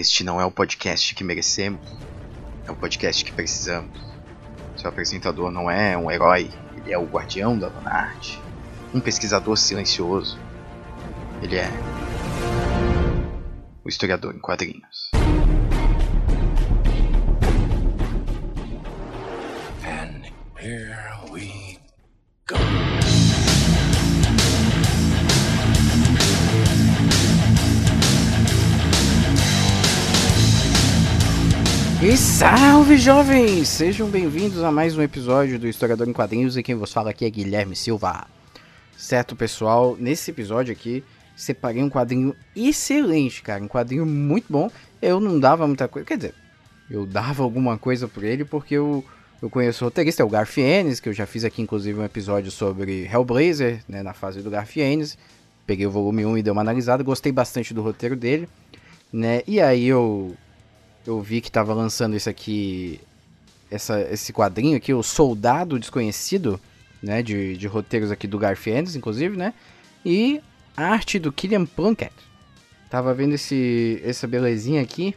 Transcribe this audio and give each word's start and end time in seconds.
Este 0.00 0.24
não 0.24 0.40
é 0.40 0.44
o 0.46 0.50
podcast 0.50 1.14
que 1.14 1.22
merecemos, 1.22 1.86
é 2.66 2.70
o 2.70 2.74
podcast 2.74 3.22
que 3.22 3.32
precisamos. 3.32 4.00
Seu 4.74 4.88
apresentador 4.88 5.50
não 5.50 5.70
é 5.70 5.94
um 5.94 6.10
herói, 6.10 6.50
ele 6.74 6.90
é 6.90 6.96
o 6.96 7.04
guardião 7.04 7.58
da 7.58 7.70
arte, 7.84 8.40
um 8.94 9.00
pesquisador 9.00 9.58
silencioso. 9.58 10.38
Ele 11.42 11.56
é 11.56 11.68
o 13.84 13.90
historiador 13.90 14.34
em 14.34 14.38
quadrinhos. 14.38 15.10
And 19.84 20.24
here 20.58 20.96
we 21.30 21.59
E 32.10 32.16
salve 32.16 32.96
jovens! 32.96 33.68
Sejam 33.68 34.08
bem-vindos 34.08 34.64
a 34.64 34.72
mais 34.72 34.98
um 34.98 35.00
episódio 35.00 35.60
do 35.60 35.68
Historiador 35.68 36.08
em 36.08 36.12
Quadrinhos 36.12 36.56
e 36.56 36.62
quem 36.64 36.74
vos 36.74 36.92
fala 36.92 37.10
aqui 37.10 37.24
é 37.24 37.30
Guilherme 37.30 37.76
Silva. 37.76 38.26
Certo, 38.96 39.36
pessoal? 39.36 39.96
Nesse 39.96 40.32
episódio 40.32 40.72
aqui, 40.72 41.04
separei 41.36 41.80
um 41.80 41.88
quadrinho 41.88 42.34
excelente, 42.56 43.40
cara. 43.42 43.62
Um 43.62 43.68
quadrinho 43.68 44.04
muito 44.04 44.46
bom. 44.50 44.68
Eu 45.00 45.20
não 45.20 45.38
dava 45.38 45.68
muita 45.68 45.86
coisa, 45.86 46.04
quer 46.04 46.16
dizer, 46.16 46.34
eu 46.90 47.06
dava 47.06 47.44
alguma 47.44 47.78
coisa 47.78 48.08
por 48.08 48.24
ele 48.24 48.44
porque 48.44 48.74
eu, 48.74 49.04
eu 49.40 49.48
conheço 49.48 49.84
o 49.84 49.86
roteirista, 49.86 50.20
é 50.20 50.26
o 50.26 50.28
Garfienes, 50.28 50.98
que 50.98 51.08
eu 51.08 51.12
já 51.12 51.26
fiz 51.26 51.44
aqui 51.44 51.62
inclusive 51.62 51.96
um 51.96 52.04
episódio 52.04 52.50
sobre 52.50 53.04
Hellblazer, 53.04 53.84
né, 53.88 54.02
na 54.02 54.14
fase 54.14 54.42
do 54.42 54.50
Garfienes. 54.50 55.16
Peguei 55.64 55.86
o 55.86 55.90
volume 55.92 56.26
1 56.26 56.38
e 56.38 56.42
dei 56.42 56.50
uma 56.50 56.62
analisada, 56.62 57.04
gostei 57.04 57.30
bastante 57.30 57.72
do 57.72 57.82
roteiro 57.82 58.16
dele, 58.16 58.48
né? 59.12 59.42
E 59.46 59.60
aí 59.60 59.86
eu 59.86 60.34
eu 61.06 61.20
vi 61.20 61.40
que 61.40 61.50
tava 61.50 61.74
lançando 61.74 62.16
isso 62.16 62.28
aqui, 62.28 63.00
essa, 63.70 64.00
esse 64.10 64.32
quadrinho 64.32 64.76
aqui, 64.76 64.92
o 64.92 65.02
Soldado 65.02 65.78
Desconhecido, 65.78 66.60
né, 67.02 67.22
de, 67.22 67.56
de 67.56 67.66
roteiros 67.66 68.10
aqui 68.10 68.26
do 68.26 68.38
Garfienes, 68.38 68.96
inclusive, 68.96 69.36
né, 69.36 69.54
e 70.04 70.40
arte 70.76 71.18
do 71.18 71.32
Killian 71.32 71.66
Plunkett. 71.66 72.12
Tava 72.90 73.14
vendo 73.14 73.34
esse, 73.34 74.00
essa 74.04 74.26
belezinha 74.26 74.82
aqui, 74.82 75.14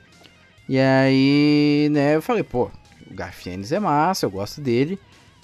e 0.67 0.79
aí, 0.79 1.89
né, 1.91 2.15
eu 2.15 2.21
falei, 2.21 2.43
pô, 2.43 2.71
o 3.09 3.13
Garfienes 3.13 3.71
é 3.71 3.79
massa, 3.79 4.25
eu 4.25 4.31
gosto 4.31 4.61
dele, 4.61 4.97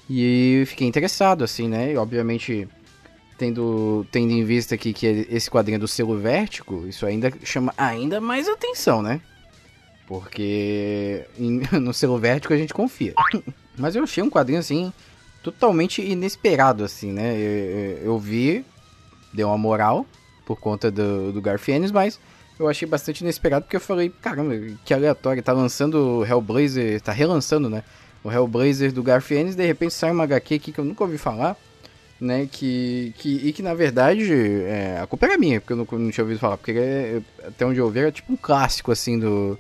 e 0.10 0.64
fiquei 0.68 0.88
interessado, 0.88 1.44
assim, 1.44 1.68
né, 1.68 1.94
e 1.94 1.98
obviamente... 1.98 2.68
Tendo, 3.38 4.06
tendo 4.12 4.34
em 4.34 4.44
vista 4.44 4.76
aqui 4.76 4.92
que 4.92 5.26
esse 5.30 5.50
quadrinho 5.50 5.78
é 5.78 5.80
do 5.80 5.88
selo 5.88 6.20
Vértigo, 6.20 6.86
isso 6.86 7.06
ainda 7.06 7.32
chama 7.42 7.74
ainda 7.78 8.20
mais 8.20 8.50
atenção, 8.50 9.02
né? 9.02 9.22
Porque 10.10 11.24
em- 11.38 11.62
no 11.80 11.94
selo 11.94 12.18
Vértigo 12.18 12.52
a 12.54 12.58
gente 12.58 12.74
confia. 12.74 13.14
Mas 13.78 13.96
eu 13.96 14.04
achei 14.04 14.22
um 14.24 14.30
quadrinho 14.30 14.60
assim 14.60 14.92
totalmente 15.44 16.02
inesperado 16.02 16.84
assim, 16.84 17.14
né? 17.14 17.34
Eu, 17.38 17.40
eu- 17.40 17.98
eu 18.06 18.20
vi, 18.20 18.66
deu 19.32 19.48
uma 19.48 19.58
moral 19.58 20.06
por 20.46 20.60
conta 20.60 20.90
do, 20.92 21.32
do 21.32 21.40
Garfienes, 21.42 21.92
mas 21.92 22.20
eu 22.60 22.68
achei 22.68 22.88
bastante 22.88 23.22
inesperado 23.22 23.64
porque 23.64 23.76
eu 23.78 23.80
falei, 23.82 24.10
caramba, 24.22 24.54
que 24.84 24.94
aleatório, 24.94 25.42
tá 25.44 25.54
lançando 25.54 25.96
o 26.20 26.26
Hellblazer, 26.26 27.00
tá 27.02 27.12
relançando, 27.14 27.70
né? 27.70 27.84
O 28.24 28.32
Hellblazer 28.32 28.92
do 28.92 29.02
Garfienes, 29.04 29.56
de 29.56 29.66
repente 29.66 29.94
sai 29.94 30.12
uma 30.12 30.24
HQ 30.24 30.56
aqui 30.56 30.72
que 30.74 30.80
eu 30.80 30.84
nunca 30.84 31.04
ouvi 31.04 31.18
falar, 31.20 31.56
né? 32.20 32.50
Que, 32.52 33.14
que, 33.20 33.36
e 33.48 33.54
que 33.54 33.62
na 33.62 33.74
verdade 33.76 34.28
é, 34.66 35.00
a 35.02 35.06
culpa 35.08 35.28
era 35.28 35.38
minha, 35.38 35.62
porque 35.62 35.72
eu 35.72 35.78
não, 35.78 35.88
não 35.90 36.12
tinha 36.12 36.24
ouvido 36.24 36.40
falar, 36.40 36.58
porque 36.58 36.72
é, 36.72 37.22
até 37.48 37.64
onde 37.66 37.80
eu 37.80 37.90
vi 37.92 38.00
era 38.00 38.12
tipo 38.12 38.34
um 38.34 38.36
clássico 38.36 38.92
assim 38.92 39.18
do, 39.20 39.58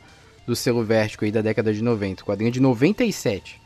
do 0.49 0.55
selo 0.55 0.83
Vértigo 0.83 1.25
aí 1.25 1.31
da 1.31 1.41
década 1.41 1.71
de 1.71 1.81
90, 1.81 2.23
o 2.23 2.25
quadrinho 2.25 2.51
de 2.51 2.59
97. 2.59 3.61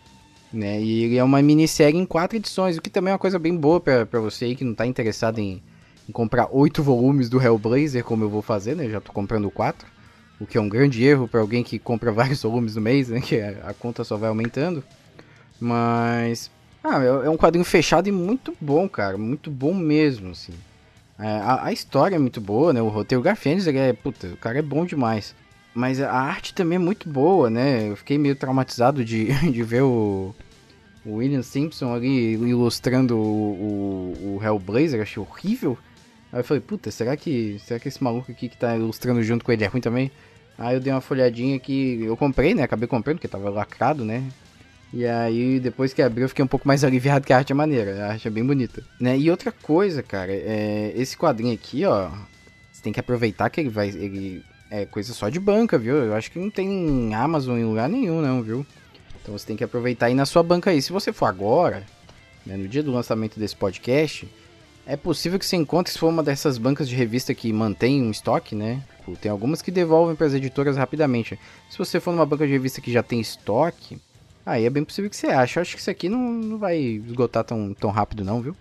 Né? 0.51 0.81
E 0.81 1.03
ele 1.03 1.17
é 1.17 1.23
uma 1.23 1.41
minissérie 1.41 1.97
em 1.97 2.05
quatro 2.05 2.37
edições, 2.37 2.77
o 2.77 2.81
que 2.81 2.89
também 2.89 3.11
é 3.11 3.13
uma 3.13 3.19
coisa 3.19 3.39
bem 3.39 3.55
boa 3.55 3.79
pra 3.79 4.19
você 4.19 4.45
aí 4.45 4.55
que 4.55 4.63
não 4.63 4.75
tá 4.75 4.85
interessado 4.85 5.39
em, 5.39 5.63
em 6.07 6.11
comprar 6.11 6.49
oito 6.51 6.83
volumes 6.83 7.29
do 7.29 7.41
Hellblazer, 7.41 8.03
como 8.03 8.23
eu 8.25 8.29
vou 8.29 8.41
fazer, 8.41 8.75
né? 8.75 8.89
Já 8.89 8.99
tô 8.99 9.11
comprando 9.11 9.49
quatro, 9.49 9.87
o 10.39 10.45
que 10.45 10.57
é 10.57 10.61
um 10.61 10.69
grande 10.69 11.03
erro 11.03 11.27
pra 11.27 11.39
alguém 11.39 11.63
que 11.63 11.79
compra 11.79 12.11
vários 12.13 12.43
volumes 12.43 12.75
no 12.75 12.81
mês, 12.81 13.07
né? 13.07 13.21
Que 13.21 13.39
a, 13.39 13.69
a 13.69 13.73
conta 13.73 14.03
só 14.03 14.17
vai 14.17 14.29
aumentando. 14.29 14.83
Mas. 15.59 16.51
Ah, 16.83 17.01
é, 17.01 17.07
é 17.07 17.29
um 17.29 17.37
quadrinho 17.37 17.63
fechado 17.63 18.09
e 18.09 18.11
muito 18.11 18.53
bom, 18.59 18.89
cara. 18.89 19.17
Muito 19.17 19.49
bom 19.49 19.73
mesmo, 19.73 20.31
assim. 20.31 20.53
É, 21.17 21.27
a, 21.27 21.65
a 21.65 21.71
história 21.71 22.17
é 22.17 22.19
muito 22.19 22.41
boa, 22.41 22.73
né? 22.73 22.81
O 22.81 22.89
roteiro 22.89 23.23
Garfienes, 23.23 23.65
ele 23.65 23.77
é. 23.77 23.93
Puta, 23.93 24.27
o 24.27 24.37
cara 24.37 24.59
é 24.59 24.61
bom 24.61 24.85
demais. 24.85 25.33
Mas 25.73 25.99
a 25.99 26.11
arte 26.11 26.53
também 26.53 26.75
é 26.75 26.79
muito 26.79 27.09
boa, 27.09 27.49
né? 27.49 27.89
Eu 27.89 27.95
fiquei 27.95 28.17
meio 28.17 28.35
traumatizado 28.35 29.03
de, 29.03 29.25
de 29.51 29.63
ver 29.63 29.81
o, 29.81 30.33
o 31.05 31.15
William 31.15 31.41
Simpson 31.41 31.93
ali 31.93 32.33
ilustrando 32.33 33.17
o, 33.17 33.21
o, 33.21 34.35
o 34.37 34.43
Hellblazer, 34.43 35.01
achei 35.01 35.21
horrível. 35.21 35.77
Aí 36.31 36.39
eu 36.39 36.43
falei, 36.43 36.61
puta, 36.61 36.91
será 36.91 37.15
que, 37.17 37.59
será 37.65 37.79
que 37.79 37.87
esse 37.87 38.03
maluco 38.03 38.31
aqui 38.31 38.49
que 38.49 38.57
tá 38.57 38.75
ilustrando 38.75 39.21
junto 39.23 39.43
com 39.43 39.51
ele 39.51 39.63
é 39.63 39.67
ruim 39.67 39.81
também? 39.81 40.11
Aí 40.57 40.75
eu 40.75 40.79
dei 40.79 40.93
uma 40.93 41.01
folhadinha 41.01 41.59
que 41.59 42.03
eu 42.03 42.15
comprei, 42.15 42.53
né? 42.53 42.63
Acabei 42.63 42.87
comprando, 42.87 43.17
porque 43.17 43.27
tava 43.27 43.49
lacrado, 43.49 44.05
né? 44.05 44.23
E 44.93 45.07
aí, 45.07 45.59
depois 45.59 45.91
que 45.91 46.03
abriu, 46.03 46.25
eu 46.25 46.29
fiquei 46.29 46.45
um 46.45 46.47
pouco 46.47 46.67
mais 46.67 46.83
aliviado 46.85 47.25
que 47.25 47.33
a 47.33 47.37
arte 47.37 47.51
é 47.51 47.55
maneira. 47.55 48.05
A 48.05 48.11
arte 48.11 48.27
é 48.27 48.31
bem 48.31 48.45
bonita. 48.45 48.83
Né? 48.99 49.17
E 49.17 49.31
outra 49.31 49.51
coisa, 49.51 50.03
cara, 50.03 50.31
é, 50.31 50.93
esse 50.95 51.17
quadrinho 51.17 51.53
aqui, 51.53 51.83
ó. 51.85 52.11
Você 52.71 52.81
tem 52.83 52.93
que 52.93 52.99
aproveitar 52.99 53.49
que 53.49 53.59
ele 53.59 53.69
vai. 53.69 53.89
Ele 53.89 54.43
é 54.73 54.87
coisa 54.87 55.13
só 55.13 55.29
de 55.29 55.39
banca, 55.39 55.77
viu? 55.77 55.95
Eu 55.97 56.15
acho 56.15 56.31
que 56.31 56.39
não 56.39 56.49
tem 56.49 57.13
Amazon 57.13 57.59
em 57.59 57.63
lugar 57.63 57.87
nenhum, 57.87 58.19
não, 58.21 58.41
viu? 58.41 58.65
Então 59.21 59.37
você 59.37 59.45
tem 59.45 59.55
que 59.55 59.63
aproveitar 59.63 60.07
aí 60.07 60.15
na 60.15 60.25
sua 60.25 60.41
banca 60.41 60.71
aí. 60.71 60.81
Se 60.81 60.91
você 60.91 61.13
for 61.13 61.27
agora, 61.27 61.85
né, 62.43 62.57
no 62.57 62.67
dia 62.67 62.81
do 62.81 62.91
lançamento 62.91 63.39
desse 63.39 63.55
podcast, 63.55 64.27
é 64.87 64.97
possível 64.97 65.37
que 65.37 65.45
você 65.45 65.55
encontre 65.57 65.93
se 65.93 65.99
for 65.99 66.07
uma 66.07 66.23
dessas 66.23 66.57
bancas 66.57 66.89
de 66.89 66.95
revista 66.95 67.35
que 67.35 67.53
mantém 67.53 68.01
um 68.01 68.09
estoque, 68.09 68.55
né? 68.55 68.81
Tem 69.21 69.31
algumas 69.31 69.61
que 69.61 69.69
devolvem 69.69 70.15
para 70.15 70.25
as 70.25 70.33
editoras 70.33 70.75
rapidamente. 70.75 71.39
Se 71.69 71.77
você 71.77 71.99
for 71.99 72.11
numa 72.11 72.25
banca 72.25 72.47
de 72.47 72.51
revista 72.51 72.81
que 72.81 72.91
já 72.91 73.03
tem 73.03 73.19
estoque, 73.19 74.01
aí 74.43 74.65
é 74.65 74.71
bem 74.71 74.83
possível 74.83 75.07
que 75.07 75.15
você 75.15 75.27
ache. 75.27 75.59
Eu 75.59 75.61
acho 75.61 75.75
que 75.75 75.81
isso 75.81 75.91
aqui 75.91 76.09
não, 76.09 76.19
não 76.19 76.57
vai 76.57 76.79
esgotar 76.79 77.43
tão, 77.43 77.75
tão 77.75 77.91
rápido, 77.91 78.25
não, 78.25 78.41
viu? 78.41 78.55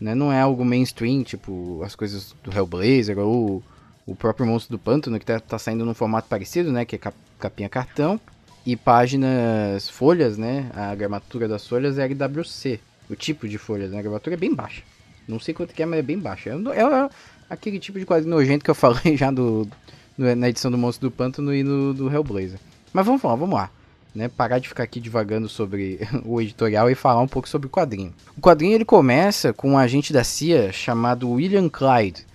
Né? 0.00 0.14
Não 0.14 0.32
é 0.32 0.40
algo 0.40 0.64
mainstream, 0.64 1.24
tipo 1.24 1.82
as 1.82 1.96
coisas 1.96 2.32
do 2.44 2.56
Hellblazer 2.56 3.18
ou 3.18 3.60
o 4.06 4.14
próprio 4.14 4.46
Monstro 4.46 4.76
do 4.76 4.78
Pântano, 4.82 5.18
que 5.18 5.24
tá, 5.26 5.38
tá 5.40 5.58
saindo 5.58 5.84
num 5.84 5.94
formato 5.94 6.28
parecido, 6.28 6.72
né? 6.72 6.84
Que 6.84 6.96
é 6.96 6.98
cap- 6.98 7.16
capinha 7.38 7.68
cartão 7.68 8.20
e 8.66 8.76
páginas 8.76 9.88
folhas, 9.88 10.36
né? 10.38 10.70
A 10.74 10.94
gramatura 10.94 11.46
das 11.48 11.66
folhas 11.66 11.98
é 11.98 12.04
LWC. 12.04 12.80
O 13.10 13.14
tipo 13.16 13.46
de 13.48 13.58
folhas, 13.58 13.90
né? 13.90 13.98
A 13.98 14.02
gramatura 14.02 14.34
é 14.34 14.38
bem 14.38 14.54
baixa. 14.54 14.82
Não 15.28 15.38
sei 15.38 15.52
quanto 15.54 15.74
que 15.74 15.82
é, 15.82 15.86
mas 15.86 15.98
é 16.00 16.02
bem 16.02 16.18
baixa. 16.18 16.50
É, 16.50 16.56
um- 16.56 16.70
é 16.72 17.08
aquele 17.50 17.78
tipo 17.78 17.98
de 17.98 18.06
quadrinho 18.06 18.34
nojento 18.34 18.64
que 18.64 18.70
eu 18.70 18.74
falei 18.74 19.14
já 19.18 19.30
do, 19.30 19.68
do- 20.16 20.36
na 20.36 20.48
edição 20.48 20.70
do 20.70 20.78
Monstro 20.78 21.08
do 21.08 21.14
Pântano 21.14 21.54
e 21.54 21.62
no 21.62 21.92
do 21.94 22.10
Hellblazer. 22.12 22.58
Mas 22.92 23.06
vamos 23.06 23.22
lá, 23.22 23.34
vamos 23.34 23.54
lá. 23.54 23.70
Né, 24.14 24.28
parar 24.28 24.58
de 24.58 24.68
ficar 24.68 24.82
aqui 24.82 25.00
divagando 25.00 25.48
sobre 25.48 25.98
o 26.26 26.38
editorial 26.38 26.90
e 26.90 26.94
falar 26.94 27.22
um 27.22 27.28
pouco 27.28 27.48
sobre 27.48 27.66
o 27.66 27.70
quadrinho. 27.70 28.12
O 28.36 28.40
quadrinho 28.42 28.74
ele 28.74 28.84
começa 28.84 29.54
com 29.54 29.70
um 29.70 29.78
agente 29.78 30.12
da 30.12 30.22
CIA 30.22 30.70
chamado 30.70 31.30
William 31.30 31.68
Clyde. 31.70 32.26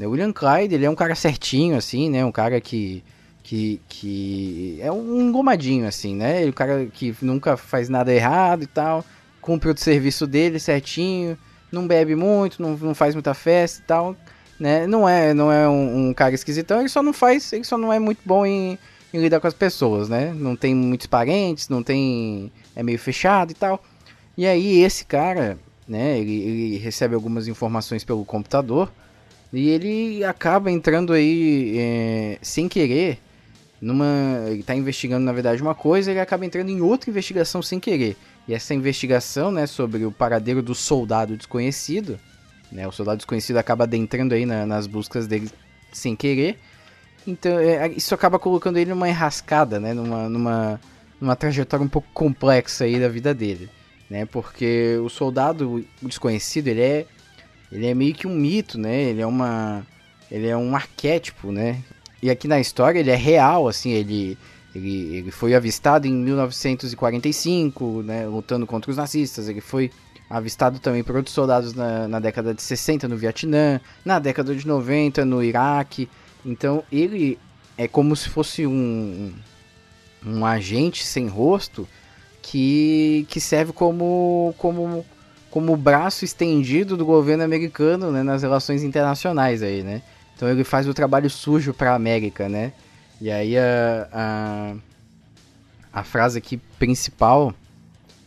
Né, 0.00 0.06
William 0.06 0.32
Clyde 0.32 0.74
ele 0.74 0.86
é 0.86 0.90
um 0.90 0.94
cara 0.94 1.14
certinho, 1.14 1.76
assim, 1.76 2.08
né? 2.08 2.24
Um 2.24 2.32
cara 2.32 2.58
que, 2.58 3.04
que, 3.42 3.78
que 3.86 4.78
é 4.80 4.90
um 4.90 5.20
engomadinho, 5.20 5.86
assim, 5.86 6.14
né? 6.14 6.46
O 6.46 6.54
cara 6.54 6.86
que 6.86 7.14
nunca 7.20 7.54
faz 7.54 7.90
nada 7.90 8.10
errado 8.10 8.62
e 8.62 8.66
tal, 8.66 9.04
cumpre 9.42 9.68
o 9.68 9.76
serviço 9.76 10.26
dele 10.26 10.58
certinho, 10.58 11.36
não 11.70 11.86
bebe 11.86 12.16
muito, 12.16 12.62
não, 12.62 12.78
não 12.78 12.94
faz 12.94 13.14
muita 13.14 13.34
festa 13.34 13.82
e 13.82 13.84
tal, 13.84 14.16
né? 14.58 14.86
Não 14.86 15.06
é, 15.06 15.34
não 15.34 15.52
é 15.52 15.68
um, 15.68 16.08
um 16.08 16.14
cara 16.14 16.34
esquisitão, 16.34 16.80
ele 16.80 16.88
só 16.88 17.02
não 17.02 17.12
faz, 17.12 17.52
ele 17.52 17.64
só 17.64 17.76
não 17.76 17.92
é 17.92 17.98
muito 17.98 18.20
bom 18.24 18.46
em, 18.46 18.78
em 19.12 19.20
lidar 19.20 19.38
com 19.38 19.48
as 19.48 19.54
pessoas, 19.54 20.08
né? 20.08 20.32
Não 20.34 20.56
tem 20.56 20.74
muitos 20.74 21.08
parentes, 21.08 21.68
não 21.68 21.82
tem, 21.82 22.50
é 22.74 22.82
meio 22.82 22.98
fechado 22.98 23.50
e 23.50 23.54
tal. 23.54 23.84
E 24.34 24.46
aí 24.46 24.80
esse 24.80 25.04
cara, 25.04 25.58
né? 25.86 26.18
Ele, 26.18 26.40
ele 26.40 26.78
recebe 26.78 27.14
algumas 27.14 27.46
informações 27.48 28.02
pelo 28.02 28.24
computador 28.24 28.90
e 29.52 29.68
ele 29.68 30.24
acaba 30.24 30.70
entrando 30.70 31.12
aí 31.12 31.74
é, 31.78 32.38
sem 32.42 32.68
querer 32.68 33.18
numa. 33.80 34.06
Ele 34.48 34.62
tá 34.62 34.74
investigando, 34.74 35.24
na 35.24 35.32
verdade, 35.32 35.60
uma 35.62 35.74
coisa, 35.74 36.10
ele 36.10 36.20
acaba 36.20 36.44
entrando 36.44 36.68
em 36.70 36.80
outra 36.80 37.10
investigação 37.10 37.62
sem 37.62 37.80
querer. 37.80 38.16
E 38.46 38.54
essa 38.54 38.74
investigação, 38.74 39.50
né, 39.50 39.66
sobre 39.66 40.04
o 40.04 40.12
paradeiro 40.12 40.62
do 40.62 40.74
soldado 40.74 41.36
desconhecido, 41.36 42.18
né? 42.70 42.86
O 42.86 42.92
soldado 42.92 43.18
desconhecido 43.18 43.56
acaba 43.56 43.84
adentrando 43.84 44.34
aí 44.34 44.44
na- 44.46 44.66
nas 44.66 44.86
buscas 44.86 45.26
dele 45.26 45.50
sem 45.92 46.14
querer. 46.14 46.58
Então, 47.26 47.58
é, 47.58 47.88
isso 47.88 48.14
acaba 48.14 48.38
colocando 48.38 48.78
ele 48.78 48.90
numa 48.90 49.08
enrascada, 49.08 49.78
né? 49.80 49.92
Numa, 49.92 50.28
numa, 50.28 50.80
numa 51.20 51.36
trajetória 51.36 51.84
um 51.84 51.88
pouco 51.88 52.08
complexa 52.14 52.84
aí 52.84 52.98
da 52.98 53.08
vida 53.08 53.34
dele, 53.34 53.68
né? 54.08 54.24
Porque 54.26 54.98
o 55.04 55.08
soldado 55.08 55.84
desconhecido, 56.02 56.68
ele 56.68 56.80
é 56.80 57.06
ele 57.70 57.86
é 57.86 57.94
meio 57.94 58.14
que 58.14 58.26
um 58.26 58.34
mito, 58.34 58.78
né? 58.78 59.02
Ele 59.02 59.20
é 59.20 59.26
uma 59.26 59.86
ele 60.30 60.46
é 60.46 60.56
um 60.56 60.76
arquétipo, 60.76 61.50
né? 61.50 61.82
e 62.22 62.30
aqui 62.30 62.46
na 62.46 62.60
história 62.60 62.98
ele 62.98 63.10
é 63.10 63.16
real, 63.16 63.66
assim, 63.66 63.90
ele, 63.90 64.36
ele, 64.74 65.16
ele 65.16 65.30
foi 65.30 65.54
avistado 65.54 66.06
em 66.06 66.12
1945, 66.12 68.02
né, 68.02 68.26
lutando 68.26 68.66
contra 68.66 68.90
os 68.90 68.96
nazistas, 68.96 69.48
ele 69.48 69.60
foi 69.60 69.90
avistado 70.28 70.78
também 70.78 71.02
por 71.02 71.16
outros 71.16 71.34
soldados 71.34 71.74
na, 71.74 72.06
na 72.06 72.20
década 72.20 72.54
de 72.54 72.62
60 72.62 73.08
no 73.08 73.16
Vietnã, 73.16 73.80
na 74.04 74.18
década 74.18 74.54
de 74.54 74.66
90 74.66 75.24
no 75.24 75.42
Iraque. 75.42 76.08
Então 76.44 76.84
ele 76.92 77.38
é 77.76 77.88
como 77.88 78.14
se 78.14 78.28
fosse 78.28 78.64
um, 78.66 79.32
um 80.24 80.46
agente 80.46 81.04
sem 81.04 81.26
rosto 81.26 81.88
que, 82.42 83.26
que 83.28 83.40
serve 83.40 83.72
como, 83.72 84.54
como, 84.56 85.04
como 85.50 85.76
braço 85.76 86.24
estendido 86.24 86.96
do 86.96 87.04
governo 87.04 87.42
americano 87.42 88.10
né, 88.12 88.22
nas 88.22 88.42
relações 88.42 88.82
internacionais 88.82 89.62
aí, 89.62 89.82
né? 89.82 90.02
Então 90.36 90.48
ele 90.48 90.64
faz 90.64 90.88
o 90.88 90.94
trabalho 90.94 91.28
sujo 91.28 91.74
para 91.74 91.92
a 91.92 91.94
América, 91.94 92.48
né? 92.48 92.72
E 93.20 93.30
aí 93.30 93.58
a, 93.58 94.08
a, 94.12 94.74
a 95.92 96.02
frase 96.02 96.38
aqui 96.38 96.56
principal 96.78 97.52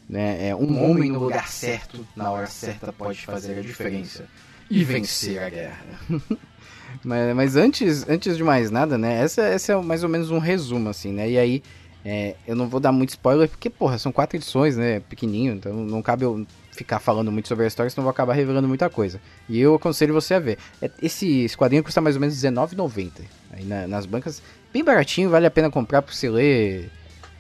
né, 0.08 0.50
é 0.50 0.56
um 0.56 0.84
homem 0.84 1.12
no 1.12 1.20
lugar 1.20 1.48
certo, 1.48 2.06
na 2.16 2.30
hora 2.30 2.46
certa 2.46 2.94
pode 2.94 3.22
fazer 3.22 3.58
a 3.58 3.62
diferença 3.62 4.26
e 4.70 4.84
vencer 4.84 5.42
a 5.42 5.50
guerra. 5.50 5.86
mas, 7.04 7.36
mas 7.36 7.56
antes, 7.56 8.08
antes 8.08 8.38
de 8.38 8.44
mais 8.44 8.70
nada, 8.70 8.98
né? 8.98 9.22
Essa, 9.22 9.42
essa 9.44 9.74
é 9.74 9.82
mais 9.82 10.04
ou 10.04 10.10
menos 10.10 10.30
um 10.30 10.40
resumo, 10.40 10.90
assim, 10.90 11.12
né? 11.12 11.30
E 11.30 11.38
aí 11.38 11.64
é, 12.06 12.36
eu 12.46 12.56
não 12.56 12.68
vou 12.68 12.80
dar 12.80 12.92
muito 12.92 13.10
spoiler, 13.10 13.48
porque, 13.48 13.70
porra, 13.70 13.98
são 13.98 14.12
quatro 14.12 14.38
edições, 14.38 14.76
né? 14.76 15.00
Pequenininho, 15.00 15.54
então 15.54 15.74
não 15.74 16.02
cabe 16.02 16.26
ficar 16.74 17.00
falando 17.00 17.32
muito 17.32 17.48
sobre 17.48 17.66
a 17.66 17.68
história, 17.68 17.90
senão 17.90 18.04
vou 18.04 18.12
acabar 18.12 18.34
revelando 18.34 18.68
muita 18.68 18.90
coisa. 18.90 19.20
E 19.48 19.60
eu 19.60 19.76
aconselho 19.76 20.14
você 20.14 20.34
a 20.34 20.40
ver. 20.40 20.58
É, 20.82 20.90
esse, 21.02 21.42
esse 21.42 21.58
quadrinho 21.58 21.84
custa 21.84 22.02
mais 22.02 22.16
ou 22.16 22.22
menos 22.22 22.42
R$19,90. 22.42 23.12
Aí 23.52 23.64
na, 23.64 23.88
nas 23.88 24.06
bancas, 24.06 24.42
bem 24.72 24.84
baratinho, 24.84 25.30
vale 25.30 25.46
a 25.46 25.52
pena 25.52 25.70
comprar 25.70 26.02
pra 26.02 26.14
você 26.14 26.30
ler 26.30 26.90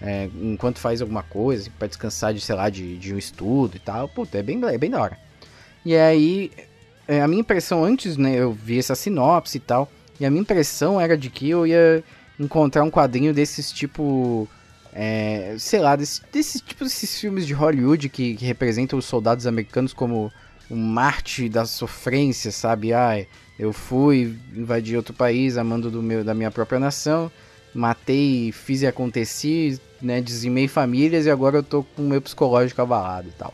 é, 0.02 0.30
enquanto 0.42 0.80
faz 0.80 1.02
alguma 1.02 1.24
coisa, 1.24 1.70
para 1.80 1.88
descansar 1.88 2.34
de, 2.34 2.42
sei 2.42 2.56
lá, 2.56 2.70
de, 2.70 2.98
de 2.98 3.14
um 3.14 3.18
estudo 3.18 3.78
e 3.78 3.80
tal. 3.80 4.10
Puta, 4.10 4.38
é 4.38 4.44
bem, 4.44 4.62
é 4.66 4.78
bem 4.78 4.90
da 4.90 5.02
hora. 5.02 5.18
E 5.86 5.96
aí, 5.96 6.52
é, 7.08 7.22
a 7.22 7.28
minha 7.28 7.42
impressão 7.42 7.84
antes, 7.84 8.18
né, 8.18 8.36
eu 8.36 8.52
vi 8.52 8.78
essa 8.78 8.96
sinopse 8.96 9.58
e 9.58 9.62
tal, 9.62 9.90
e 10.20 10.26
a 10.26 10.30
minha 10.30 10.42
impressão 10.42 11.00
era 11.00 11.18
de 11.18 11.30
que 11.30 11.50
eu 11.50 11.66
ia 11.66 12.04
encontrar 12.40 12.84
um 12.84 12.92
quadrinho 12.92 13.34
desses 13.34 13.72
tipo. 13.72 14.48
É, 14.96 15.56
sei 15.58 15.80
lá, 15.80 15.96
desse, 15.96 16.22
desses 16.32 16.62
tipo 16.62 16.84
desses 16.84 17.20
filmes 17.20 17.48
de 17.48 17.54
Hollywood 17.54 18.10
que, 18.10 18.36
que 18.36 18.46
representam 18.46 19.00
os 19.00 19.06
soldados 19.06 19.48
americanos 19.48 19.92
como 19.92 20.32
um 20.70 20.76
Marte 20.76 21.50
da 21.50 21.66
sofrência, 21.66 22.52
sabe? 22.52 22.94
Ai, 22.94 23.28
eu 23.58 23.74
fui 23.74 24.38
invadir 24.56 24.96
outro 24.96 25.14
país 25.14 25.58
amando 25.58 25.90
do 25.90 26.02
meu, 26.02 26.24
da 26.24 26.34
minha 26.34 26.52
própria 26.52 26.80
nação, 26.80 27.32
matei, 27.74 28.52
fiz 28.52 28.82
e 28.84 28.88
aconteci, 28.88 29.80
né? 30.02 30.22
Dizimei 30.22 30.68
famílias 30.68 31.26
e 31.26 31.32
agora 31.32 31.58
eu 31.58 31.64
tô 31.64 31.84
com 31.84 32.04
o 32.04 32.06
meu 32.06 32.22
psicológico 32.22 32.82
abalado 32.82 33.30
e 33.30 33.32
tal. 33.32 33.54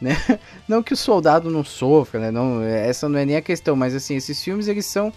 Né? 0.00 0.16
Não 0.66 0.82
que 0.82 0.94
o 0.94 0.96
soldado 0.96 1.48
não 1.48 1.62
sofra, 1.62 2.18
né? 2.18 2.30
Não, 2.32 2.60
essa 2.60 3.08
não 3.08 3.20
é 3.20 3.24
nem 3.24 3.36
a 3.36 3.42
questão, 3.42 3.76
mas 3.76 3.94
assim, 3.94 4.16
esses 4.16 4.42
filmes 4.42 4.66
eles 4.66 4.84
são. 4.84 5.12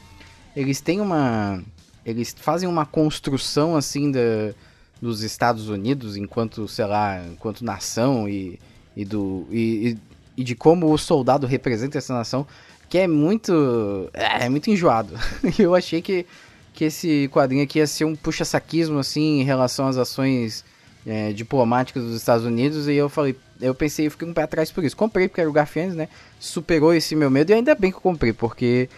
Eles 0.55 0.79
têm 0.79 1.01
uma 1.01 1.63
eles 2.05 2.35
fazem 2.37 2.69
uma 2.69 2.85
construção 2.85 3.75
assim 3.75 4.11
da, 4.11 4.53
dos 5.01 5.21
Estados 5.21 5.69
Unidos 5.69 6.17
enquanto, 6.17 6.67
sei 6.67 6.85
lá, 6.85 7.21
enquanto 7.25 7.63
nação 7.63 8.27
e, 8.27 8.59
e 8.95 9.05
do 9.05 9.45
e, 9.51 9.97
e, 10.37 10.43
de 10.43 10.55
como 10.55 10.91
o 10.91 10.97
soldado 10.97 11.45
representa 11.45 11.97
essa 11.97 12.13
nação, 12.13 12.45
que 12.89 12.97
é 12.97 13.07
muito 13.07 14.09
é, 14.13 14.45
é 14.45 14.49
muito 14.49 14.69
enjoado. 14.69 15.13
Eu 15.59 15.75
achei 15.75 16.01
que 16.01 16.25
que 16.73 16.83
esse 16.83 17.29
quadrinho 17.31 17.63
aqui 17.63 17.79
ia 17.79 17.87
ser 17.87 18.03
um 18.03 18.15
puxa-saquismo 18.15 18.99
assim 18.99 19.39
em 19.39 19.43
relação 19.43 19.87
às 19.87 19.97
ações 19.97 20.65
é, 21.05 21.31
diplomáticas 21.31 22.03
dos 22.03 22.15
Estados 22.15 22.45
Unidos 22.45 22.87
e 22.87 22.95
eu 22.95 23.07
falei, 23.07 23.35
eu 23.61 23.75
pensei, 23.75 24.07
eu 24.07 24.11
fiquei 24.11 24.27
um 24.27 24.33
pé 24.33 24.43
atrás 24.43 24.71
por 24.71 24.83
isso. 24.83 24.97
Comprei 24.97 25.27
porque 25.27 25.39
era 25.39 25.49
o 25.49 25.53
Garfiennes, 25.53 25.95
né? 25.95 26.09
Superou 26.39 26.93
esse 26.93 27.15
meu 27.15 27.29
medo 27.29 27.51
e 27.51 27.53
ainda 27.53 27.75
bem 27.75 27.91
que 27.91 27.97
eu 27.97 28.01
comprei, 28.01 28.33
porque 28.33 28.89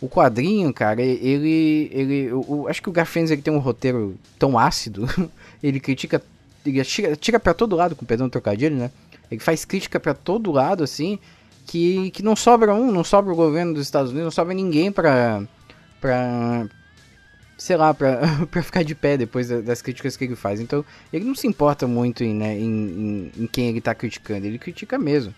o 0.00 0.08
quadrinho, 0.08 0.72
cara, 0.72 1.02
ele. 1.02 1.90
ele 1.92 2.24
eu, 2.24 2.44
eu 2.48 2.68
acho 2.68 2.82
que 2.82 2.90
o 2.90 2.94
ele 2.94 3.42
tem 3.42 3.52
um 3.52 3.58
roteiro 3.58 4.16
tão 4.38 4.58
ácido. 4.58 5.06
ele 5.62 5.80
critica. 5.80 6.22
Ele 6.64 6.84
tira, 6.84 7.16
tira 7.16 7.40
pra 7.40 7.54
todo 7.54 7.76
lado, 7.76 7.94
com 7.94 8.04
perdão 8.04 8.26
do 8.26 8.32
trocadilho, 8.32 8.76
né? 8.76 8.90
Ele 9.30 9.40
faz 9.40 9.64
crítica 9.64 9.98
para 9.98 10.14
todo 10.14 10.52
lado, 10.52 10.84
assim. 10.84 11.18
Que, 11.66 12.10
que 12.12 12.22
não 12.22 12.36
sobra 12.36 12.72
um, 12.74 12.92
não 12.92 13.02
sobra 13.02 13.32
o 13.32 13.36
governo 13.36 13.74
dos 13.74 13.82
Estados 13.82 14.10
Unidos, 14.10 14.26
não 14.26 14.30
sobra 14.30 14.54
ninguém 14.54 14.92
pra. 14.92 15.42
pra 16.00 16.66
sei 17.58 17.76
lá, 17.76 17.94
pra, 17.94 18.20
pra 18.50 18.62
ficar 18.62 18.82
de 18.82 18.94
pé 18.94 19.16
depois 19.16 19.48
das 19.48 19.80
críticas 19.80 20.16
que 20.16 20.24
ele 20.24 20.36
faz. 20.36 20.60
Então, 20.60 20.84
ele 21.12 21.24
não 21.24 21.34
se 21.34 21.46
importa 21.46 21.86
muito 21.86 22.22
em, 22.22 22.34
né, 22.34 22.54
em, 22.54 22.66
em, 22.66 23.32
em 23.44 23.46
quem 23.46 23.68
ele 23.68 23.80
tá 23.80 23.94
criticando, 23.94 24.46
ele 24.46 24.58
critica 24.58 24.98
mesmo. 24.98 25.34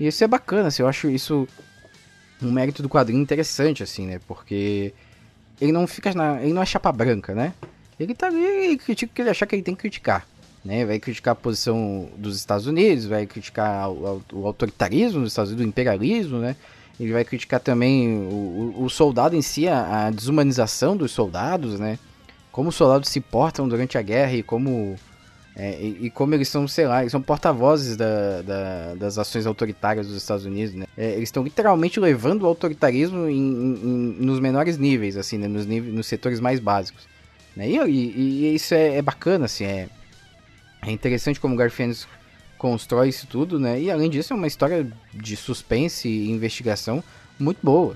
E 0.00 0.08
isso 0.08 0.24
é 0.24 0.26
bacana, 0.26 0.68
assim, 0.68 0.82
eu 0.82 0.88
acho 0.88 1.08
isso 1.08 1.46
um 2.46 2.52
mérito 2.52 2.82
do 2.82 2.88
quadrinho 2.88 3.20
interessante, 3.20 3.82
assim, 3.82 4.06
né? 4.06 4.20
Porque 4.26 4.92
ele 5.60 5.72
não 5.72 5.86
fica 5.86 6.12
na. 6.14 6.42
ele 6.42 6.52
não 6.52 6.62
é 6.62 6.66
chapa 6.66 6.90
branca, 6.90 7.34
né? 7.34 7.52
Ele 7.98 8.14
tá 8.14 8.26
ali 8.26 8.72
e 8.72 8.78
critica 8.78 9.12
o 9.12 9.14
que 9.14 9.22
ele 9.22 9.30
achar 9.30 9.46
que 9.46 9.54
ele 9.54 9.62
tem 9.62 9.74
que 9.74 9.80
criticar. 9.80 10.26
Né? 10.64 10.84
Vai 10.84 10.98
criticar 10.98 11.32
a 11.32 11.36
posição 11.36 12.08
dos 12.16 12.36
Estados 12.36 12.66
Unidos, 12.66 13.06
vai 13.06 13.26
criticar 13.26 13.90
o, 13.90 14.22
o 14.32 14.46
autoritarismo 14.46 15.20
dos 15.20 15.32
Estados 15.32 15.50
Unidos, 15.50 15.66
o 15.66 15.68
imperialismo, 15.68 16.38
né? 16.38 16.56
Ele 17.00 17.12
vai 17.12 17.24
criticar 17.24 17.58
também 17.58 18.16
o, 18.16 18.74
o, 18.76 18.84
o 18.84 18.90
soldado 18.90 19.34
em 19.34 19.42
si, 19.42 19.66
a, 19.66 20.06
a, 20.06 20.10
desumanização 20.10 20.96
dos 20.96 21.10
soldados, 21.10 21.80
né? 21.80 21.98
Como 22.50 22.68
os 22.68 22.74
soldados 22.74 23.08
se 23.08 23.20
portam 23.20 23.66
durante 23.66 23.98
a 23.98 24.02
guerra 24.02 24.34
e 24.34 24.42
como 24.42 24.96
é, 25.54 25.78
e, 25.80 26.06
e, 26.06 26.10
como 26.10 26.34
eles 26.34 26.48
são, 26.48 26.66
sei 26.66 26.86
lá, 26.86 27.02
eles 27.02 27.12
são 27.12 27.20
porta-vozes 27.20 27.96
da, 27.96 28.40
da, 28.40 28.94
das 28.94 29.18
ações 29.18 29.46
autoritárias 29.46 30.06
dos 30.06 30.16
Estados 30.16 30.46
Unidos, 30.46 30.74
né? 30.74 30.86
É, 30.96 31.10
eles 31.12 31.24
estão 31.24 31.42
literalmente 31.42 32.00
levando 32.00 32.42
o 32.42 32.46
autoritarismo 32.46 33.28
em, 33.28 33.36
em, 33.36 34.16
nos 34.18 34.40
menores 34.40 34.78
níveis, 34.78 35.16
assim, 35.16 35.36
né? 35.36 35.46
Nos, 35.46 35.66
níveis, 35.66 35.94
nos 35.94 36.06
setores 36.06 36.40
mais 36.40 36.58
básicos. 36.58 37.06
Né? 37.54 37.68
E, 37.68 37.76
e, 37.78 38.46
e, 38.46 38.54
isso 38.54 38.72
é, 38.74 38.96
é, 38.96 39.02
bacana, 39.02 39.44
assim, 39.44 39.64
é, 39.64 39.88
é 40.86 40.90
interessante 40.90 41.38
como 41.38 41.54
Garfiennes 41.54 42.08
constrói 42.56 43.10
isso 43.10 43.26
tudo, 43.26 43.60
né? 43.60 43.78
E 43.78 43.90
além 43.90 44.08
disso, 44.08 44.32
é 44.32 44.36
uma 44.36 44.46
história 44.46 44.90
de 45.12 45.36
suspense 45.36 46.08
e 46.08 46.30
investigação 46.30 47.04
muito 47.38 47.58
boa. 47.62 47.94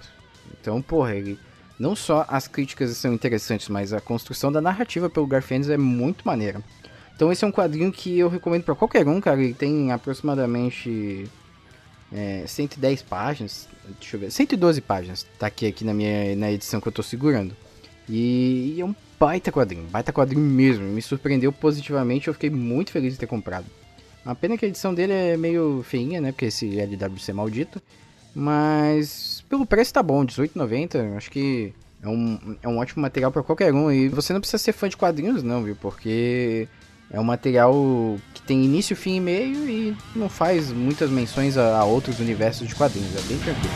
Então, 0.60 0.82
porra, 0.82 1.14
ele, 1.14 1.38
não 1.78 1.96
só 1.96 2.26
as 2.28 2.46
críticas 2.46 2.94
são 2.98 3.14
interessantes, 3.14 3.68
mas 3.70 3.94
a 3.94 4.00
construção 4.00 4.52
da 4.52 4.60
narrativa 4.60 5.08
pelo 5.08 5.26
Garfiennes 5.26 5.70
é 5.70 5.78
muito 5.78 6.26
maneira. 6.26 6.60
Então 7.16 7.32
esse 7.32 7.42
é 7.44 7.48
um 7.48 7.52
quadrinho 7.52 7.90
que 7.90 8.18
eu 8.18 8.28
recomendo 8.28 8.62
para 8.62 8.74
qualquer 8.74 9.08
um, 9.08 9.20
cara. 9.20 9.42
Ele 9.42 9.54
tem 9.54 9.90
aproximadamente 9.90 11.26
é, 12.12 12.44
110 12.46 13.02
páginas. 13.02 13.66
Deixa 13.98 14.16
eu 14.16 14.20
ver. 14.20 14.30
112 14.30 14.80
páginas. 14.82 15.26
Tá 15.38 15.46
aqui, 15.46 15.66
aqui 15.66 15.82
na 15.82 15.94
minha 15.94 16.36
na 16.36 16.52
edição 16.52 16.80
que 16.80 16.86
eu 16.86 16.92
tô 16.92 17.02
segurando. 17.02 17.56
E, 18.06 18.74
e 18.76 18.80
é 18.80 18.84
um 18.84 18.94
baita 19.18 19.50
quadrinho. 19.50 19.84
Baita 19.84 20.12
quadrinho 20.12 20.44
mesmo. 20.44 20.84
Me 20.84 21.00
surpreendeu 21.00 21.50
positivamente. 21.50 22.28
Eu 22.28 22.34
fiquei 22.34 22.50
muito 22.50 22.92
feliz 22.92 23.14
de 23.14 23.18
ter 23.18 23.26
comprado. 23.26 23.66
A 24.24 24.34
pena 24.34 24.58
que 24.58 24.66
a 24.66 24.68
edição 24.68 24.92
dele 24.92 25.12
é 25.14 25.36
meio 25.38 25.82
feinha, 25.88 26.20
né? 26.20 26.32
Porque 26.32 26.46
esse 26.46 26.78
LWC 26.78 27.32
maldito. 27.32 27.80
Mas 28.34 29.42
pelo 29.48 29.64
preço 29.64 29.94
tá 29.94 30.02
bom, 30.02 30.20
R$18,90. 30.20 31.16
Acho 31.16 31.30
que 31.30 31.72
é 32.02 32.08
um, 32.08 32.56
é 32.62 32.68
um 32.68 32.76
ótimo 32.76 33.00
material 33.00 33.32
para 33.32 33.42
qualquer 33.42 33.72
um. 33.72 33.90
E 33.90 34.10
você 34.10 34.34
não 34.34 34.40
precisa 34.40 34.58
ser 34.58 34.72
fã 34.72 34.86
de 34.86 34.98
quadrinhos, 34.98 35.42
não, 35.42 35.62
viu? 35.62 35.74
Porque 35.76 36.68
é 37.10 37.20
um 37.20 37.24
material 37.24 37.74
que 38.34 38.42
tem 38.42 38.64
início, 38.64 38.96
fim 38.96 39.16
e 39.16 39.20
meio 39.20 39.68
e 39.68 39.96
não 40.14 40.28
faz 40.28 40.72
muitas 40.72 41.10
menções 41.10 41.56
a, 41.56 41.78
a 41.78 41.84
outros 41.84 42.18
universos 42.18 42.66
de 42.66 42.74
quadrinhos, 42.74 43.14
é 43.16 43.20
bem 43.28 43.38
tranquilo. 43.38 43.74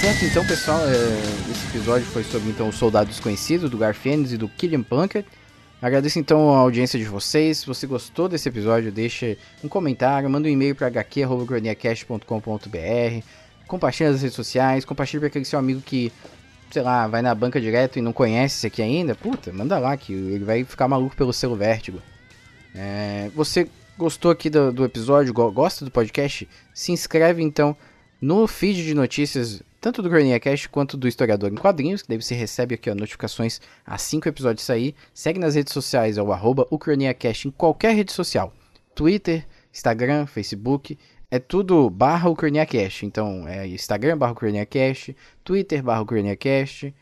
Certo, 0.00 0.24
então 0.26 0.46
pessoal, 0.46 0.80
é, 0.86 0.92
esse 1.50 1.66
episódio 1.68 2.06
foi 2.08 2.24
sobre 2.24 2.50
então, 2.50 2.68
o 2.68 2.72
Soldado 2.72 3.08
Desconhecido, 3.08 3.70
do 3.70 3.78
Garfienes 3.78 4.32
e 4.32 4.36
do 4.36 4.48
Killian 4.48 4.82
Plunkett. 4.82 5.26
Agradeço 5.84 6.18
então 6.18 6.52
a 6.54 6.58
audiência 6.60 6.98
de 6.98 7.04
vocês. 7.04 7.58
Se 7.58 7.66
você 7.66 7.86
gostou 7.86 8.26
desse 8.26 8.48
episódio, 8.48 8.90
deixa 8.90 9.36
um 9.62 9.68
comentário, 9.68 10.30
manda 10.30 10.48
um 10.48 10.50
e-mail 10.50 10.74
para 10.74 10.88
hq.croniacast.com.br, 10.88 13.26
compartilha 13.66 14.10
nas 14.10 14.22
redes 14.22 14.34
sociais, 14.34 14.86
compartilha 14.86 15.20
para 15.20 15.26
aquele 15.26 15.44
seu 15.44 15.58
amigo 15.58 15.82
que, 15.82 16.10
sei 16.70 16.80
lá, 16.80 17.06
vai 17.06 17.20
na 17.20 17.34
banca 17.34 17.60
direto 17.60 17.98
e 17.98 18.00
não 18.00 18.14
conhece 18.14 18.56
esse 18.56 18.66
aqui 18.66 18.80
ainda. 18.80 19.14
Puta, 19.14 19.52
manda 19.52 19.78
lá 19.78 19.94
que 19.94 20.14
ele 20.14 20.46
vai 20.46 20.64
ficar 20.64 20.88
maluco 20.88 21.14
pelo 21.14 21.34
selo 21.34 21.54
Vértigo. 21.54 22.00
É, 22.74 23.30
você 23.34 23.68
gostou 23.98 24.30
aqui 24.30 24.48
do, 24.48 24.72
do 24.72 24.86
episódio, 24.86 25.34
gosta 25.34 25.84
do 25.84 25.90
podcast? 25.90 26.48
Se 26.72 26.92
inscreve 26.92 27.42
então 27.42 27.76
no 28.22 28.46
feed 28.46 28.82
de 28.82 28.94
notícias 28.94 29.62
tanto 29.84 30.00
do 30.00 30.08
Cronia 30.08 30.40
Cast 30.40 30.66
quanto 30.70 30.96
do 30.96 31.06
Historiador 31.06 31.52
em 31.52 31.56
Quadrinhos, 31.56 32.00
que 32.00 32.08
daí 32.08 32.16
você 32.16 32.34
recebe 32.34 32.74
aqui 32.74 32.88
ó, 32.88 32.94
notificações 32.94 33.60
assim 33.84 34.18
que 34.18 34.26
o 34.26 34.30
episódio 34.30 34.62
sair. 34.62 34.94
Segue 35.12 35.38
nas 35.38 35.56
redes 35.56 35.74
sociais, 35.74 36.16
é 36.16 36.22
o 36.22 36.32
arroba 36.32 36.66
o 36.70 36.78
Cast 36.78 37.48
em 37.48 37.50
qualquer 37.50 37.94
rede 37.94 38.10
social. 38.10 38.50
Twitter, 38.94 39.46
Instagram, 39.70 40.24
Facebook, 40.24 40.98
é 41.30 41.38
tudo 41.38 41.90
barra 41.90 42.30
o 42.30 42.34
Cast. 42.34 43.04
Então, 43.04 43.46
é 43.46 43.66
Instagram 43.66 44.16
barra 44.16 44.32
o 44.32 44.66
Cast, 44.66 45.14
Twitter 45.44 45.82
barra 45.82 46.00
o 46.00 46.06
Cast 46.38 46.94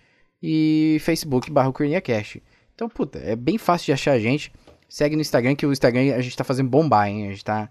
e 0.43 0.97
Facebook 1.03 1.53
barra 1.53 1.69
o 1.69 2.03
Cast. 2.03 2.43
Então, 2.75 2.89
puta, 2.89 3.21
é 3.21 3.37
bem 3.37 3.59
fácil 3.59 3.87
de 3.87 3.93
achar 3.93 4.11
a 4.11 4.19
gente. 4.19 4.53
Segue 4.89 5.15
no 5.15 5.23
Instagram, 5.23 5.55
que 5.55 5.65
o 5.65 5.71
Instagram 5.71 6.17
a 6.17 6.21
gente 6.21 6.37
tá 6.37 6.43
fazendo 6.43 6.69
bombar, 6.69 7.07
hein? 7.07 7.29
A 7.29 7.31
gente 7.31 7.45
tá 7.45 7.71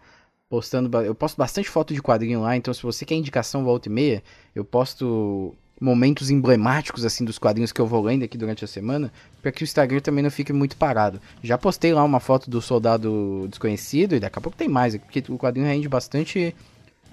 postando. 0.51 0.95
Eu 1.01 1.15
posto 1.15 1.37
bastante 1.37 1.69
foto 1.69 1.93
de 1.93 2.01
quadrinho 2.01 2.41
lá, 2.41 2.57
então 2.57 2.73
se 2.73 2.83
você 2.83 3.05
quer 3.05 3.15
indicação 3.15 3.63
volta 3.63 3.87
e 3.87 3.91
meia, 3.91 4.21
eu 4.53 4.65
posto 4.65 5.55
momentos 5.79 6.29
emblemáticos 6.29 7.05
assim 7.05 7.23
dos 7.23 7.39
quadrinhos 7.39 7.71
que 7.71 7.79
eu 7.79 7.87
vou 7.87 8.03
lendo 8.03 8.23
aqui 8.23 8.37
durante 8.37 8.65
a 8.65 8.67
semana, 8.67 9.11
para 9.41 9.51
que 9.51 9.63
o 9.63 9.65
Instagram 9.65 10.01
também 10.01 10.21
não 10.21 10.29
fique 10.29 10.51
muito 10.51 10.75
parado. 10.75 11.21
Já 11.41 11.57
postei 11.57 11.93
lá 11.93 12.03
uma 12.03 12.19
foto 12.19 12.49
do 12.49 12.61
soldado 12.61 13.47
desconhecido 13.49 14.13
e 14.13 14.19
daqui 14.19 14.37
a 14.37 14.41
pouco 14.41 14.57
tem 14.57 14.67
mais, 14.67 14.95
porque 14.97 15.23
o 15.29 15.37
quadrinho 15.37 15.65
rende 15.65 15.87
bastante 15.87 16.53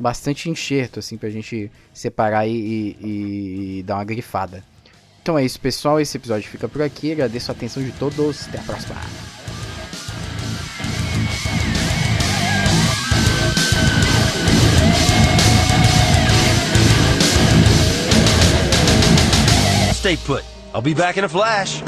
bastante 0.01 0.49
enxerto 0.49 1.01
assim 1.01 1.17
pra 1.17 1.29
gente 1.29 1.73
separar 1.93 2.47
e, 2.47 2.97
e, 3.01 3.79
e 3.79 3.83
dar 3.85 3.95
uma 3.97 4.05
grifada. 4.05 4.65
Então 5.23 5.39
é 5.39 5.45
isso, 5.45 5.61
pessoal, 5.61 6.01
esse 6.01 6.17
episódio 6.17 6.51
fica 6.51 6.69
por 6.69 6.83
aqui. 6.83 7.13
Agradeço 7.13 7.53
a 7.53 7.55
atenção 7.55 7.83
de 7.83 7.93
todos. 7.93 8.49
Até 8.49 8.59
a 8.59 8.63
próxima. 8.63 9.38
Stay 19.99 20.15
put. 20.15 20.45
I'll 20.73 20.81
be 20.81 20.95
back 20.95 21.17
in 21.17 21.25
a 21.25 21.29
flash. 21.29 21.83